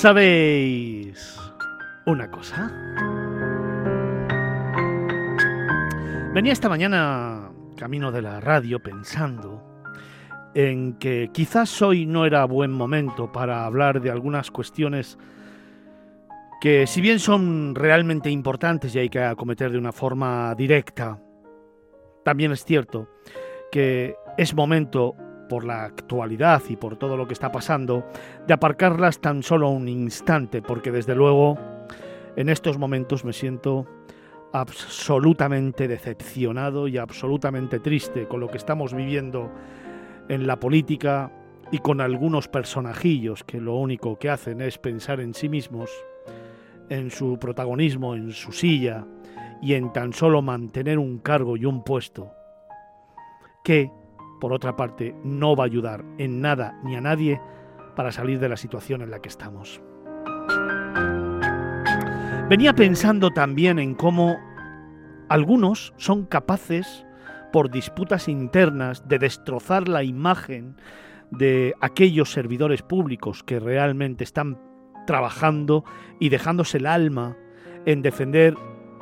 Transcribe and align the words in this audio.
¿Sabéis 0.00 1.38
una 2.06 2.30
cosa? 2.30 2.72
Venía 6.32 6.54
esta 6.54 6.70
mañana 6.70 7.50
camino 7.76 8.10
de 8.10 8.22
la 8.22 8.40
radio 8.40 8.82
pensando 8.82 9.62
en 10.54 10.94
que 10.94 11.28
quizás 11.34 11.82
hoy 11.82 12.06
no 12.06 12.24
era 12.24 12.46
buen 12.46 12.72
momento 12.72 13.30
para 13.30 13.66
hablar 13.66 14.00
de 14.00 14.10
algunas 14.10 14.50
cuestiones 14.50 15.18
que 16.62 16.86
si 16.86 17.02
bien 17.02 17.18
son 17.18 17.74
realmente 17.74 18.30
importantes 18.30 18.94
y 18.94 19.00
hay 19.00 19.10
que 19.10 19.20
acometer 19.20 19.70
de 19.70 19.76
una 19.76 19.92
forma 19.92 20.54
directa, 20.54 21.20
también 22.24 22.52
es 22.52 22.64
cierto 22.64 23.06
que 23.70 24.14
es 24.38 24.54
momento, 24.54 25.14
por 25.50 25.64
la 25.64 25.82
actualidad 25.82 26.62
y 26.68 26.76
por 26.76 26.96
todo 26.96 27.16
lo 27.16 27.26
que 27.26 27.34
está 27.34 27.50
pasando, 27.50 28.06
de 28.46 28.54
aparcarlas 28.54 29.20
tan 29.20 29.42
solo 29.42 29.68
un 29.68 29.88
instante, 29.88 30.62
porque 30.62 30.92
desde 30.92 31.16
luego 31.16 31.58
en 32.36 32.48
estos 32.48 32.78
momentos 32.78 33.24
me 33.24 33.32
siento 33.32 33.84
absolutamente 34.52 35.88
decepcionado 35.88 36.86
y 36.86 36.98
absolutamente 36.98 37.80
triste 37.80 38.28
con 38.28 38.38
lo 38.38 38.48
que 38.48 38.58
estamos 38.58 38.94
viviendo 38.94 39.50
en 40.28 40.46
la 40.46 40.60
política 40.60 41.32
y 41.72 41.78
con 41.78 42.00
algunos 42.00 42.46
personajillos 42.46 43.42
que 43.42 43.60
lo 43.60 43.74
único 43.74 44.20
que 44.20 44.30
hacen 44.30 44.60
es 44.60 44.78
pensar 44.78 45.18
en 45.18 45.34
sí 45.34 45.48
mismos, 45.48 45.90
en 46.88 47.10
su 47.10 47.38
protagonismo, 47.40 48.14
en 48.14 48.30
su 48.30 48.52
silla 48.52 49.04
y 49.60 49.74
en 49.74 49.92
tan 49.92 50.12
solo 50.12 50.42
mantener 50.42 51.00
un 51.00 51.18
cargo 51.18 51.56
y 51.56 51.64
un 51.64 51.82
puesto 51.82 52.30
que, 53.64 53.90
por 54.40 54.52
otra 54.52 54.74
parte, 54.76 55.14
no 55.22 55.54
va 55.54 55.64
a 55.64 55.66
ayudar 55.66 56.04
en 56.18 56.40
nada 56.40 56.80
ni 56.82 56.96
a 56.96 57.00
nadie 57.00 57.40
para 57.94 58.10
salir 58.10 58.40
de 58.40 58.48
la 58.48 58.56
situación 58.56 59.02
en 59.02 59.10
la 59.10 59.20
que 59.20 59.28
estamos. 59.28 59.80
Venía 62.48 62.74
pensando 62.74 63.30
también 63.30 63.78
en 63.78 63.94
cómo 63.94 64.36
algunos 65.28 65.94
son 65.96 66.24
capaces, 66.24 67.06
por 67.52 67.70
disputas 67.70 68.26
internas, 68.26 69.06
de 69.06 69.20
destrozar 69.20 69.86
la 69.86 70.02
imagen 70.02 70.76
de 71.30 71.74
aquellos 71.80 72.32
servidores 72.32 72.82
públicos 72.82 73.44
que 73.44 73.60
realmente 73.60 74.24
están 74.24 74.58
trabajando 75.06 75.84
y 76.18 76.28
dejándose 76.28 76.78
el 76.78 76.86
alma 76.86 77.36
en 77.86 78.02
defender 78.02 78.56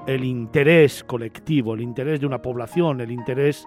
el 0.06 0.24
interés 0.24 1.04
colectivo, 1.04 1.74
el 1.74 1.80
interés 1.80 2.20
de 2.20 2.26
una 2.26 2.42
población, 2.42 3.00
el 3.00 3.10
interés 3.10 3.66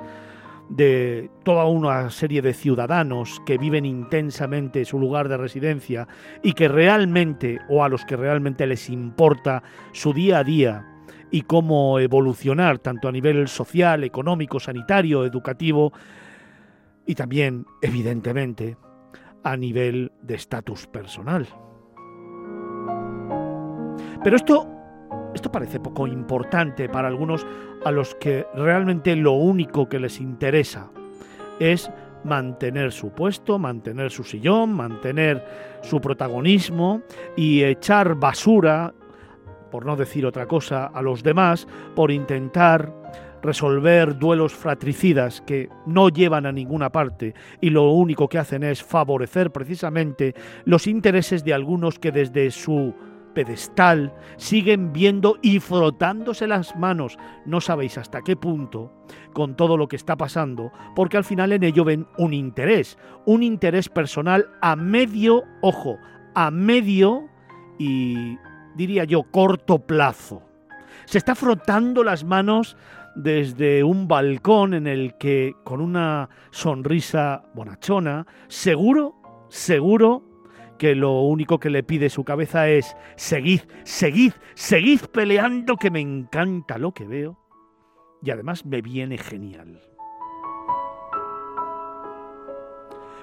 de 0.71 1.29
toda 1.43 1.65
una 1.65 2.09
serie 2.09 2.41
de 2.41 2.53
ciudadanos 2.53 3.41
que 3.45 3.57
viven 3.57 3.85
intensamente 3.85 4.85
su 4.85 4.99
lugar 4.99 5.27
de 5.27 5.35
residencia 5.35 6.07
y 6.41 6.53
que 6.53 6.69
realmente, 6.69 7.59
o 7.69 7.83
a 7.83 7.89
los 7.89 8.05
que 8.05 8.15
realmente 8.15 8.65
les 8.65 8.89
importa 8.89 9.63
su 9.91 10.13
día 10.13 10.39
a 10.39 10.43
día 10.45 10.87
y 11.29 11.41
cómo 11.41 11.99
evolucionar 11.99 12.79
tanto 12.79 13.09
a 13.09 13.11
nivel 13.11 13.49
social, 13.49 14.03
económico, 14.05 14.59
sanitario, 14.59 15.25
educativo 15.25 15.91
y 17.05 17.15
también, 17.15 17.65
evidentemente, 17.81 18.77
a 19.43 19.57
nivel 19.57 20.13
de 20.21 20.35
estatus 20.35 20.87
personal. 20.87 21.47
Pero 24.23 24.35
esto 24.35 24.80
esto 25.33 25.51
parece 25.51 25.79
poco 25.79 26.07
importante 26.07 26.89
para 26.89 27.07
algunos 27.07 27.45
a 27.85 27.91
los 27.91 28.15
que 28.15 28.45
realmente 28.53 29.15
lo 29.15 29.33
único 29.33 29.87
que 29.87 29.99
les 29.99 30.19
interesa 30.19 30.89
es 31.59 31.91
mantener 32.23 32.91
su 32.91 33.11
puesto, 33.11 33.57
mantener 33.57 34.11
su 34.11 34.23
sillón, 34.23 34.73
mantener 34.73 35.43
su 35.81 35.99
protagonismo 35.99 37.01
y 37.35 37.63
echar 37.63 38.15
basura, 38.15 38.93
por 39.71 39.85
no 39.85 39.95
decir 39.95 40.25
otra 40.25 40.45
cosa, 40.47 40.85
a 40.85 41.01
los 41.01 41.23
demás 41.23 41.67
por 41.95 42.11
intentar 42.11 42.93
resolver 43.41 44.19
duelos 44.19 44.53
fratricidas 44.53 45.41
que 45.41 45.69
no 45.87 46.09
llevan 46.09 46.45
a 46.45 46.51
ninguna 46.51 46.91
parte 46.91 47.33
y 47.59 47.71
lo 47.71 47.89
único 47.89 48.29
que 48.29 48.37
hacen 48.37 48.63
es 48.63 48.83
favorecer 48.83 49.51
precisamente 49.51 50.35
los 50.65 50.85
intereses 50.85 51.43
de 51.43 51.53
algunos 51.53 51.97
que 51.97 52.11
desde 52.11 52.51
su 52.51 52.93
pedestal, 53.33 54.13
siguen 54.37 54.93
viendo 54.93 55.37
y 55.41 55.59
frotándose 55.59 56.47
las 56.47 56.75
manos, 56.75 57.17
no 57.45 57.61
sabéis 57.61 57.97
hasta 57.97 58.21
qué 58.21 58.35
punto, 58.35 58.91
con 59.33 59.55
todo 59.55 59.77
lo 59.77 59.87
que 59.87 59.95
está 59.95 60.15
pasando, 60.17 60.71
porque 60.95 61.17
al 61.17 61.23
final 61.23 61.51
en 61.51 61.63
ello 61.63 61.83
ven 61.83 62.07
un 62.17 62.33
interés, 62.33 62.97
un 63.25 63.43
interés 63.43 63.89
personal 63.89 64.49
a 64.61 64.75
medio, 64.75 65.43
ojo, 65.61 65.97
a 66.35 66.51
medio 66.51 67.27
y 67.77 68.37
diría 68.75 69.03
yo 69.03 69.23
corto 69.23 69.79
plazo. 69.79 70.43
Se 71.05 71.17
está 71.17 71.35
frotando 71.35 72.03
las 72.03 72.23
manos 72.23 72.77
desde 73.15 73.83
un 73.83 74.07
balcón 74.07 74.73
en 74.73 74.87
el 74.87 75.17
que, 75.17 75.55
con 75.63 75.81
una 75.81 76.29
sonrisa 76.51 77.43
bonachona, 77.53 78.25
seguro, 78.47 79.15
seguro, 79.49 80.23
que 80.81 80.95
lo 80.95 81.21
único 81.21 81.59
que 81.59 81.69
le 81.69 81.83
pide 81.83 82.09
su 82.09 82.23
cabeza 82.23 82.67
es 82.67 82.97
seguid, 83.15 83.61
seguid, 83.83 84.31
seguid 84.55 85.01
peleando 85.13 85.77
que 85.77 85.91
me 85.91 85.99
encanta 85.99 86.79
lo 86.79 86.91
que 86.91 87.05
veo 87.05 87.37
y 88.23 88.31
además 88.31 88.65
me 88.65 88.81
viene 88.81 89.19
genial. 89.19 89.79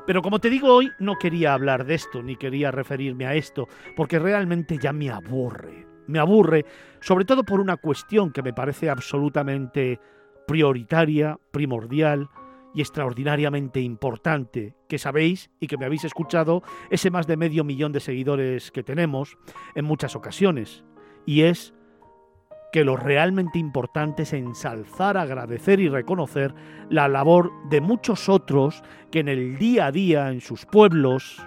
Pero 0.07 0.23
como 0.23 0.39
te 0.39 0.51
digo 0.51 0.73
hoy, 0.73 0.93
no 1.01 1.17
quería 1.17 1.53
hablar 1.53 1.85
de 1.85 1.97
esto, 1.97 2.23
ni 2.23 2.37
quería 2.37 2.71
referirme 2.71 3.27
a 3.27 3.35
esto, 3.35 3.67
porque 3.97 4.21
realmente 4.21 4.79
ya 4.79 4.93
me 4.93 5.11
aburre. 5.11 5.85
Me 6.07 6.21
aburre, 6.21 6.65
sobre 7.01 7.25
todo 7.25 7.43
por 7.43 7.59
una 7.59 7.77
cuestión 7.77 8.31
que 8.31 8.45
me 8.45 8.53
parece 8.53 8.89
absolutamente 8.89 9.99
prioritaria, 10.47 11.41
primordial, 11.51 12.29
y 12.75 12.81
extraordinariamente 12.81 13.81
importante 13.81 14.75
que 14.89 14.99
sabéis 14.99 15.51
y 15.61 15.67
que 15.67 15.77
me 15.77 15.87
habéis 15.87 16.05
escuchado 16.05 16.63
ese 16.91 17.11
más 17.11 17.27
de 17.27 17.37
medio 17.37 17.65
millón 17.65 17.93
de 17.93 18.01
seguidores 18.01 18.71
que 18.71 18.83
tenemos 18.83 19.37
en 19.75 19.85
muchas 19.85 20.17
ocasiones. 20.17 20.85
Y 21.27 21.43
es 21.43 21.75
que 22.73 22.85
lo 22.85 22.97
realmente 22.97 23.59
importante 23.59 24.25
es 24.25 24.33
ensalzar, 24.33 25.17
agradecer 25.17 25.81
y 25.81 25.89
reconocer 25.89 26.55
la 26.91 27.09
labor 27.09 27.51
de 27.71 27.81
muchos 27.81 28.29
otros 28.29 28.83
que 29.11 29.21
en 29.21 29.29
el 29.29 29.59
día 29.59 29.87
a 29.87 29.93
día, 29.93 30.31
en 30.31 30.41
sus 30.41 30.67
pueblos, 30.67 31.43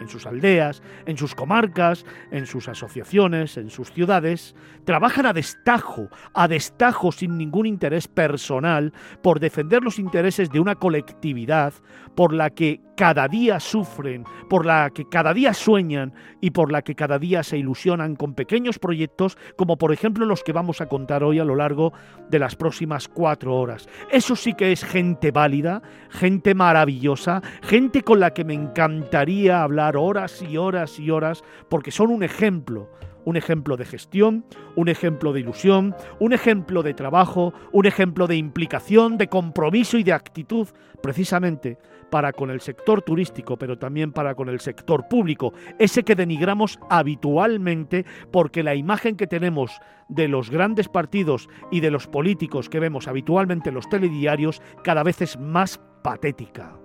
en 0.00 0.08
sus 0.08 0.26
aldeas, 0.26 0.82
en 1.06 1.16
sus 1.16 1.34
comarcas, 1.34 2.04
en 2.30 2.46
sus 2.46 2.68
asociaciones, 2.68 3.56
en 3.56 3.70
sus 3.70 3.92
ciudades, 3.92 4.54
trabajan 4.84 5.26
a 5.26 5.32
destajo, 5.32 6.08
a 6.34 6.48
destajo 6.48 7.12
sin 7.12 7.36
ningún 7.38 7.66
interés 7.66 8.08
personal, 8.08 8.92
por 9.22 9.40
defender 9.40 9.82
los 9.82 9.98
intereses 9.98 10.50
de 10.50 10.60
una 10.60 10.74
colectividad 10.74 11.72
por 12.14 12.32
la 12.32 12.50
que 12.50 12.80
cada 12.96 13.28
día 13.28 13.60
sufren, 13.60 14.24
por 14.48 14.66
la 14.66 14.90
que 14.90 15.04
cada 15.08 15.34
día 15.34 15.54
sueñan 15.54 16.14
y 16.40 16.50
por 16.50 16.72
la 16.72 16.82
que 16.82 16.94
cada 16.94 17.18
día 17.18 17.42
se 17.42 17.58
ilusionan 17.58 18.16
con 18.16 18.34
pequeños 18.34 18.78
proyectos 18.78 19.36
como 19.56 19.76
por 19.76 19.92
ejemplo 19.92 20.26
los 20.26 20.42
que 20.42 20.52
vamos 20.52 20.80
a 20.80 20.88
contar 20.88 21.22
hoy 21.22 21.38
a 21.38 21.44
lo 21.44 21.54
largo 21.54 21.92
de 22.28 22.38
las 22.38 22.56
próximas 22.56 23.08
cuatro 23.08 23.54
horas. 23.54 23.88
Eso 24.10 24.34
sí 24.34 24.54
que 24.54 24.72
es 24.72 24.84
gente 24.84 25.30
válida, 25.30 25.82
gente 26.10 26.54
maravillosa, 26.54 27.42
gente 27.62 28.02
con 28.02 28.20
la 28.20 28.32
que 28.32 28.44
me 28.44 28.54
encantaría 28.54 29.62
hablar 29.62 29.96
horas 29.96 30.42
y 30.42 30.56
horas 30.56 30.98
y 30.98 31.10
horas 31.10 31.44
porque 31.68 31.90
son 31.90 32.10
un 32.10 32.22
ejemplo 32.22 32.90
un 33.26 33.36
ejemplo 33.36 33.76
de 33.76 33.84
gestión, 33.84 34.46
un 34.76 34.88
ejemplo 34.88 35.32
de 35.32 35.40
ilusión, 35.40 35.94
un 36.20 36.32
ejemplo 36.32 36.82
de 36.82 36.94
trabajo, 36.94 37.52
un 37.72 37.84
ejemplo 37.84 38.26
de 38.26 38.36
implicación, 38.36 39.18
de 39.18 39.26
compromiso 39.26 39.98
y 39.98 40.04
de 40.04 40.12
actitud, 40.12 40.68
precisamente 41.02 41.76
para 42.08 42.32
con 42.32 42.50
el 42.50 42.60
sector 42.60 43.02
turístico, 43.02 43.58
pero 43.58 43.78
también 43.78 44.12
para 44.12 44.36
con 44.36 44.48
el 44.48 44.60
sector 44.60 45.08
público, 45.08 45.52
ese 45.78 46.04
que 46.04 46.14
denigramos 46.14 46.78
habitualmente 46.88 48.06
porque 48.30 48.62
la 48.62 48.76
imagen 48.76 49.16
que 49.16 49.26
tenemos 49.26 49.80
de 50.08 50.28
los 50.28 50.48
grandes 50.48 50.88
partidos 50.88 51.48
y 51.72 51.80
de 51.80 51.90
los 51.90 52.06
políticos 52.06 52.68
que 52.68 52.78
vemos 52.78 53.08
habitualmente 53.08 53.70
en 53.70 53.74
los 53.74 53.88
telediarios 53.88 54.62
cada 54.84 55.02
vez 55.02 55.20
es 55.20 55.36
más 55.36 55.80
patética. 56.02 56.78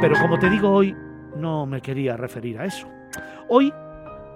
Pero 0.00 0.14
como 0.20 0.38
te 0.38 0.50
digo 0.50 0.70
hoy, 0.70 0.94
no 1.36 1.66
me 1.66 1.80
quería 1.80 2.16
referir 2.16 2.58
a 2.58 2.66
eso. 2.66 2.88
Hoy 3.48 3.72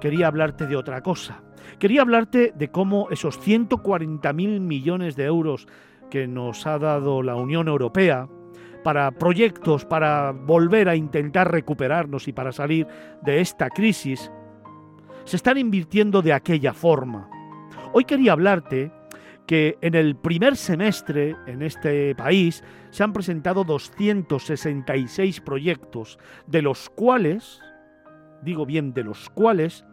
quería 0.00 0.26
hablarte 0.26 0.66
de 0.66 0.76
otra 0.76 1.02
cosa. 1.02 1.42
Quería 1.78 2.02
hablarte 2.02 2.52
de 2.56 2.70
cómo 2.70 3.08
esos 3.10 3.40
140.000 3.40 4.60
millones 4.60 5.16
de 5.16 5.24
euros 5.24 5.66
que 6.10 6.26
nos 6.26 6.66
ha 6.66 6.78
dado 6.78 7.22
la 7.22 7.36
Unión 7.36 7.68
Europea 7.68 8.28
para 8.82 9.10
proyectos, 9.10 9.84
para 9.84 10.32
volver 10.32 10.88
a 10.88 10.96
intentar 10.96 11.50
recuperarnos 11.50 12.28
y 12.28 12.32
para 12.32 12.52
salir 12.52 12.86
de 13.22 13.40
esta 13.40 13.68
crisis, 13.70 14.30
se 15.24 15.36
están 15.36 15.58
invirtiendo 15.58 16.22
de 16.22 16.32
aquella 16.32 16.72
forma. 16.72 17.28
Hoy 17.92 18.04
quería 18.04 18.32
hablarte 18.32 18.92
que 19.48 19.78
en 19.80 19.94
el 19.94 20.14
primer 20.14 20.58
semestre 20.58 21.34
en 21.46 21.62
este 21.62 22.14
país 22.14 22.62
se 22.90 23.02
han 23.02 23.14
presentado 23.14 23.64
266 23.64 25.40
proyectos, 25.40 26.18
de 26.46 26.60
los 26.60 26.90
cuales, 26.90 27.62
digo 28.42 28.66
bien, 28.66 28.92
de 28.92 29.04
los 29.04 29.30
cuales 29.30 29.86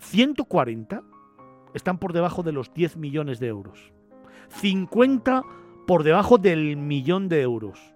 140 0.00 1.02
están 1.72 1.98
por 1.98 2.12
debajo 2.12 2.42
de 2.42 2.50
los 2.50 2.74
10 2.74 2.96
millones 2.96 3.38
de 3.38 3.46
euros. 3.46 3.92
50 4.48 5.42
por 5.86 6.02
debajo 6.02 6.36
del 6.36 6.76
millón 6.76 7.28
de 7.28 7.42
euros. 7.42 7.93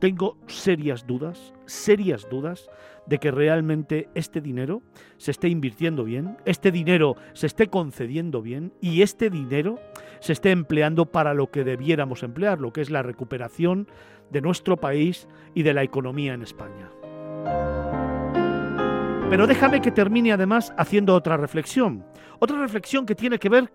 Tengo 0.00 0.38
serias 0.46 1.06
dudas, 1.06 1.52
serias 1.66 2.26
dudas 2.30 2.70
de 3.06 3.18
que 3.18 3.30
realmente 3.30 4.08
este 4.14 4.40
dinero 4.40 4.80
se 5.18 5.30
esté 5.30 5.48
invirtiendo 5.48 6.04
bien, 6.04 6.38
este 6.46 6.72
dinero 6.72 7.16
se 7.34 7.46
esté 7.46 7.66
concediendo 7.66 8.40
bien 8.40 8.72
y 8.80 9.02
este 9.02 9.28
dinero 9.28 9.78
se 10.20 10.32
esté 10.32 10.52
empleando 10.52 11.04
para 11.04 11.34
lo 11.34 11.50
que 11.50 11.64
debiéramos 11.64 12.22
emplear, 12.22 12.60
lo 12.60 12.72
que 12.72 12.80
es 12.80 12.88
la 12.88 13.02
recuperación 13.02 13.88
de 14.30 14.40
nuestro 14.40 14.78
país 14.78 15.28
y 15.54 15.64
de 15.64 15.74
la 15.74 15.82
economía 15.82 16.32
en 16.32 16.42
España. 16.42 16.90
Pero 19.28 19.46
déjame 19.46 19.82
que 19.82 19.90
termine 19.90 20.32
además 20.32 20.72
haciendo 20.78 21.14
otra 21.14 21.36
reflexión, 21.36 22.06
otra 22.38 22.58
reflexión 22.58 23.04
que 23.04 23.14
tiene 23.14 23.38
que 23.38 23.50
ver 23.50 23.70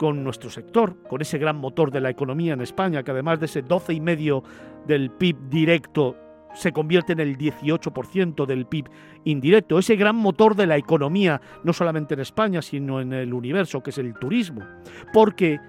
con 0.00 0.24
nuestro 0.24 0.48
sector, 0.48 0.96
con 1.06 1.20
ese 1.20 1.36
gran 1.36 1.58
motor 1.58 1.90
de 1.90 2.00
la 2.00 2.08
economía 2.08 2.54
en 2.54 2.62
España, 2.62 3.02
que 3.02 3.10
además 3.10 3.38
de 3.38 3.44
ese 3.44 3.62
12,5 3.62 4.42
del 4.86 5.10
PIB 5.10 5.36
directo 5.50 6.16
se 6.54 6.72
convierte 6.72 7.12
en 7.12 7.20
el 7.20 7.36
18% 7.36 8.46
del 8.46 8.64
PIB 8.64 8.88
indirecto, 9.24 9.78
ese 9.78 9.96
gran 9.96 10.16
motor 10.16 10.56
de 10.56 10.66
la 10.66 10.78
economía, 10.78 11.42
no 11.64 11.74
solamente 11.74 12.14
en 12.14 12.20
España, 12.20 12.62
sino 12.62 13.02
en 13.02 13.12
el 13.12 13.34
universo, 13.34 13.82
que 13.82 13.90
es 13.90 13.98
el 13.98 14.14
turismo. 14.14 14.62
Porque 15.12 15.60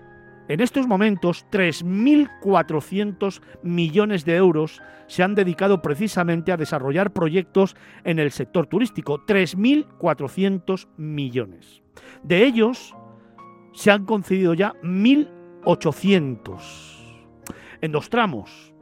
en 0.48 0.62
estos 0.62 0.88
momentos 0.88 1.45
3.400 1.51 3.42
millones 3.63 4.24
de 4.24 4.38
euros 4.38 4.81
se 5.07 5.24
han 5.24 5.36
dedicado 5.36 5.81
precisamente 5.81 6.54
a 6.54 6.57
desarrollar 6.57 7.12
proyectos 7.12 7.75
en 8.06 8.18
el 8.18 8.31
sector 8.31 8.66
turístico. 8.66 9.25
3.400 9.25 10.88
millones. 10.95 11.81
De 12.24 12.45
ellos, 12.45 12.95
se 13.73 13.91
han 13.91 14.06
concedido 14.06 14.53
ya 14.53 14.73
1.800 14.83 17.01
en 17.81 17.91
dos 17.91 18.09
tramos. 18.09 18.73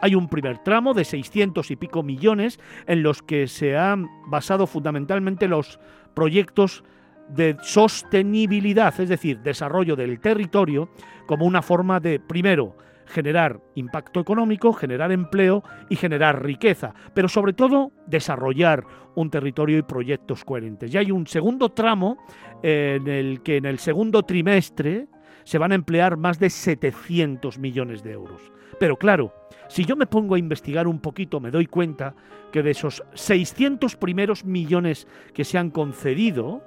Hay 0.00 0.14
un 0.14 0.28
primer 0.28 0.58
tramo 0.58 0.94
de 0.94 1.04
600 1.04 1.70
y 1.70 1.76
pico 1.76 2.02
millones 2.02 2.58
en 2.86 3.02
los 3.02 3.22
que 3.22 3.46
se 3.46 3.76
han 3.76 4.08
basado 4.26 4.66
fundamentalmente 4.66 5.48
los 5.48 5.78
proyectos 6.14 6.84
de 7.28 7.56
sostenibilidad, 7.62 8.98
es 9.00 9.08
decir, 9.08 9.40
desarrollo 9.40 9.96
del 9.96 10.20
territorio 10.20 10.90
como 11.26 11.46
una 11.46 11.62
forma 11.62 12.00
de, 12.00 12.20
primero, 12.20 12.76
generar 13.06 13.60
impacto 13.74 14.20
económico, 14.20 14.72
generar 14.72 15.12
empleo 15.12 15.62
y 15.88 15.96
generar 15.96 16.42
riqueza, 16.42 16.94
pero 17.14 17.28
sobre 17.28 17.52
todo 17.52 17.92
desarrollar 18.06 18.84
un 19.14 19.30
territorio 19.30 19.78
y 19.78 19.82
proyectos 19.82 20.44
coherentes. 20.44 20.92
Y 20.92 20.98
hay 20.98 21.10
un 21.10 21.26
segundo 21.26 21.70
tramo 21.70 22.18
en 22.62 23.08
el 23.08 23.42
que 23.42 23.58
en 23.58 23.66
el 23.66 23.78
segundo 23.78 24.22
trimestre 24.22 25.08
se 25.44 25.58
van 25.58 25.72
a 25.72 25.74
emplear 25.74 26.16
más 26.16 26.38
de 26.38 26.50
700 26.50 27.58
millones 27.58 28.02
de 28.02 28.12
euros. 28.12 28.52
Pero 28.78 28.96
claro, 28.96 29.34
si 29.68 29.84
yo 29.84 29.96
me 29.96 30.06
pongo 30.06 30.34
a 30.34 30.38
investigar 30.38 30.86
un 30.86 31.00
poquito, 31.00 31.40
me 31.40 31.50
doy 31.50 31.66
cuenta 31.66 32.14
que 32.52 32.62
de 32.62 32.70
esos 32.70 33.02
600 33.14 33.96
primeros 33.96 34.44
millones 34.44 35.06
que 35.34 35.44
se 35.44 35.58
han 35.58 35.70
concedido, 35.70 36.62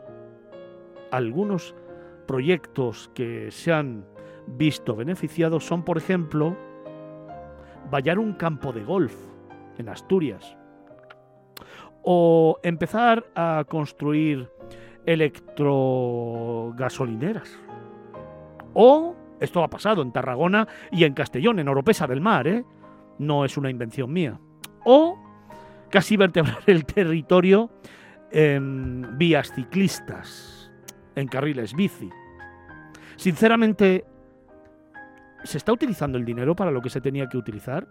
algunos 1.12 1.76
proyectos 2.28 3.10
que 3.14 3.52
se 3.52 3.72
han 3.72 4.06
visto 4.47 4.95
beneficiados 4.95 5.65
son, 5.65 5.83
por 5.83 5.97
ejemplo, 5.97 6.56
vallar 7.92 8.18
un 8.19 8.33
campo 8.33 8.71
de 8.71 8.83
golf 8.83 9.15
en 9.77 9.89
Asturias 9.89 10.56
o 12.03 12.57
empezar 12.63 13.25
a 13.36 13.65
construir 13.68 14.50
electrogasolineras. 15.06 17.59
O, 18.74 19.13
esto 19.39 19.63
ha 19.63 19.69
pasado 19.69 20.01
en 20.01 20.12
Tarragona 20.12 20.68
y 20.92 21.03
en 21.03 21.13
Castellón, 21.13 21.59
en 21.59 21.68
Oropesa 21.68 22.07
del 22.07 22.21
Mar, 22.21 22.47
¿eh? 22.47 22.65
no 23.18 23.44
es 23.45 23.57
una 23.57 23.71
invención 23.71 24.13
mía. 24.13 24.39
O 24.83 25.18
casi 25.89 26.18
vertebrar 26.18 26.59
el 26.68 26.86
territorio 26.86 27.71
en 28.31 29.18
vías 29.18 29.51
ciclistas, 29.53 30.71
en 31.15 31.27
carriles 31.27 31.74
bici. 31.74 32.09
Sinceramente, 33.15 34.06
¿Se 35.45 35.59
está 35.59 35.71
utilizando 35.71 36.18
el 36.18 36.25
dinero 36.25 36.56
para 36.56 36.71
lo 36.71 36.81
que 36.81 36.89
se 36.89 37.01
tenía 37.01 37.30
que 37.30 37.38
utilizar? 37.38 37.88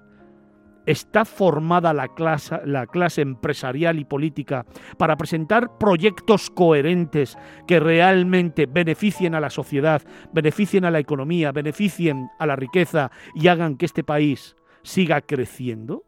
¿Está 0.87 1.25
formada 1.25 1.95
la 1.95 2.09
clase, 2.09 2.61
la 2.67 2.87
clase 2.87 3.23
empresarial 3.23 3.99
y 3.99 4.05
política 4.05 4.67
para 4.99 5.17
presentar 5.17 5.79
proyectos 5.79 6.51
coherentes 6.51 7.39
que 7.67 7.81
realmente 7.81 8.67
beneficien 8.67 9.35
a 9.35 9.41
la 9.41 9.49
sociedad, 9.49 10.03
beneficien 10.33 10.85
a 10.85 10.91
la 10.91 10.99
economía, 10.99 11.53
beneficien 11.53 12.29
a 12.39 12.45
la 12.47 12.57
riqueza 12.57 13.11
y 13.35 13.49
hagan 13.49 13.77
que 13.77 13.87
este 13.87 14.05
país 14.05 14.57
siga 14.83 15.23
creciendo? 15.23 16.05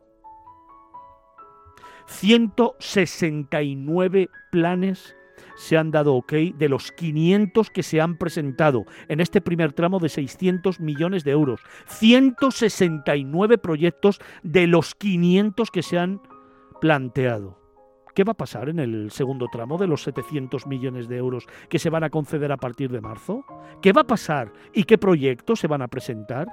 169 2.07 4.29
planes 4.51 5.17
se 5.57 5.77
han 5.77 5.91
dado 5.91 6.15
ok 6.15 6.33
de 6.57 6.69
los 6.69 6.93
500 6.93 7.71
que 7.71 7.83
se 7.83 8.01
han 8.01 8.17
presentado 8.17 8.85
en 9.09 9.21
este 9.21 9.41
primer 9.41 9.73
tramo 9.73 9.99
de 9.99 10.09
600 10.09 10.81
millones 10.81 11.25
de 11.25 11.33
euros. 11.33 11.61
169 11.87 13.59
proyectos 13.59 14.21
de 14.43 14.67
los 14.67 14.95
500 14.95 15.71
que 15.71 15.83
se 15.83 15.99
han 15.99 16.21
planteado. 16.81 17.59
¿Qué 18.15 18.25
va 18.25 18.33
a 18.33 18.37
pasar 18.37 18.71
en 18.71 18.79
el 18.79 19.11
segundo 19.11 19.47
tramo 19.53 19.77
de 19.77 19.87
los 19.87 20.03
700 20.03 20.67
millones 20.67 21.07
de 21.07 21.19
euros 21.19 21.47
que 21.69 21.79
se 21.79 21.91
van 21.91 22.03
a 22.03 22.09
conceder 22.09 22.51
a 22.51 22.57
partir 22.57 22.91
de 22.91 23.03
marzo? 23.03 23.45
¿Qué 23.83 23.93
va 23.93 24.03
a 24.03 24.07
pasar 24.07 24.53
y 24.73 24.85
qué 24.85 24.97
proyectos 24.97 25.61
se 25.61 25.67
van 25.67 25.83
a 25.83 25.89
presentar? 25.89 26.49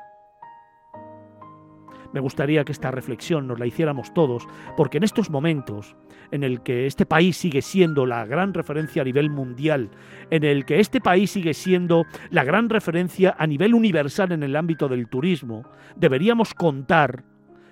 Me 2.13 2.19
gustaría 2.19 2.63
que 2.63 2.71
esta 2.71 2.91
reflexión 2.91 3.47
nos 3.47 3.59
la 3.59 3.65
hiciéramos 3.65 4.13
todos, 4.13 4.47
porque 4.77 4.97
en 4.97 5.03
estos 5.03 5.29
momentos 5.29 5.95
en 6.31 6.43
el 6.43 6.61
que 6.61 6.85
este 6.85 7.05
país 7.05 7.37
sigue 7.37 7.61
siendo 7.61 8.05
la 8.05 8.25
gran 8.25 8.53
referencia 8.53 9.01
a 9.01 9.05
nivel 9.05 9.29
mundial, 9.29 9.89
en 10.29 10.43
el 10.43 10.65
que 10.65 10.79
este 10.79 11.01
país 11.01 11.31
sigue 11.31 11.53
siendo 11.53 12.05
la 12.29 12.43
gran 12.43 12.69
referencia 12.69 13.35
a 13.37 13.47
nivel 13.47 13.73
universal 13.73 14.31
en 14.31 14.43
el 14.43 14.55
ámbito 14.55 14.87
del 14.87 15.07
turismo, 15.07 15.63
deberíamos 15.95 16.53
contar 16.53 17.23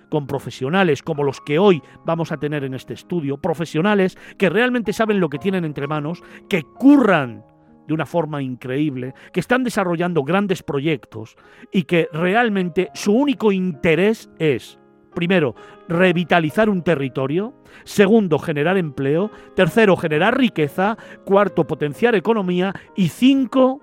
con 0.08 0.26
profesionales 0.26 1.02
como 1.02 1.24
los 1.24 1.40
que 1.40 1.58
hoy 1.58 1.82
vamos 2.04 2.32
a 2.32 2.36
tener 2.36 2.64
en 2.64 2.74
este 2.74 2.92
estudio, 2.92 3.38
profesionales 3.38 4.18
que 4.36 4.50
realmente 4.50 4.92
saben 4.92 5.20
lo 5.20 5.30
que 5.30 5.38
tienen 5.38 5.64
entre 5.64 5.86
manos, 5.86 6.22
que 6.50 6.62
curran 6.62 7.44
de 7.86 7.94
una 7.94 8.06
forma 8.06 8.42
increíble, 8.42 9.14
que 9.32 9.40
están 9.40 9.64
desarrollando 9.64 10.22
grandes 10.22 10.62
proyectos 10.62 11.36
y 11.72 11.84
que 11.84 12.08
realmente 12.12 12.90
su 12.94 13.12
único 13.12 13.52
interés 13.52 14.30
es, 14.38 14.78
primero, 15.14 15.54
revitalizar 15.88 16.68
un 16.68 16.82
territorio, 16.82 17.54
segundo, 17.84 18.38
generar 18.38 18.76
empleo, 18.76 19.30
tercero, 19.54 19.96
generar 19.96 20.38
riqueza, 20.38 20.96
cuarto, 21.24 21.66
potenciar 21.66 22.14
economía 22.14 22.74
y 22.96 23.08
cinco, 23.08 23.80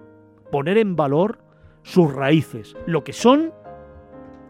poner 0.52 0.78
en 0.78 0.96
valor 0.96 1.40
sus 1.84 2.14
raíces, 2.14 2.76
lo 2.86 3.04
que 3.04 3.14
son, 3.14 3.54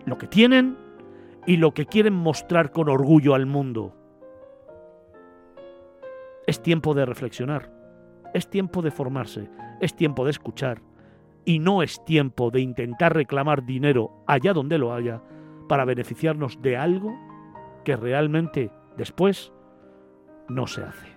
lo 0.06 0.18
que 0.18 0.27
tienen 0.27 0.77
y 1.46 1.58
lo 1.58 1.74
que 1.74 1.86
quieren 1.86 2.13
mostrar 2.13 2.72
con 2.72 2.89
orgullo 2.89 3.34
al 3.34 3.46
mundo. 3.46 3.96
Es 6.48 6.62
tiempo 6.62 6.94
de 6.94 7.06
reflexionar. 7.06 7.78
Es 8.33 8.50
tiempo 8.50 8.81
de 8.81 8.91
formarse, 8.91 9.50
es 9.79 9.95
tiempo 9.95 10.25
de 10.25 10.31
escuchar 10.31 10.81
y 11.45 11.59
no 11.59 11.81
es 11.81 12.03
tiempo 12.05 12.51
de 12.51 12.62
intentar 12.62 13.13
reclamar 13.13 13.65
dinero 13.65 14.24
allá 14.27 14.53
donde 14.53 14.77
lo 14.77 14.93
haya 14.93 15.21
para 15.67 15.86
beneficiarnos 15.86 16.62
de 16.62 16.77
algo 16.77 17.17
que 17.83 17.95
realmente 17.95 18.71
después 18.98 19.51
no 20.48 20.67
se 20.67 20.83
hace. 20.83 21.07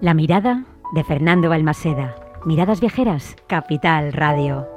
La 0.00 0.12
mirada 0.12 0.66
de 0.92 1.04
Fernando 1.04 1.48
Balmaseda. 1.48 2.14
Miradas 2.44 2.80
Viajeras, 2.80 3.34
Capital 3.48 4.12
Radio. 4.12 4.75